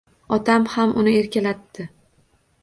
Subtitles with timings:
[0.37, 1.87] Otam ham uni erkalatdi.